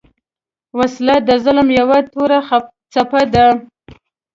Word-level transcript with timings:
وسله 0.77 1.15
د 1.27 1.29
ظلم 1.43 1.67
یو 1.79 1.89
توره 2.13 2.39
څپه 2.93 3.21
ده 3.33 3.45